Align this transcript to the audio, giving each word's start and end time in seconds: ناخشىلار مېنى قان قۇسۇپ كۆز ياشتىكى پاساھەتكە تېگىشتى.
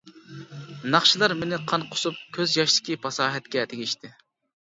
ناخشىلار 0.93 1.33
مېنى 1.41 1.59
قان 1.71 1.85
قۇسۇپ 1.91 2.17
كۆز 2.37 2.57
ياشتىكى 2.61 2.97
پاساھەتكە 3.05 3.67
تېگىشتى. 3.75 4.11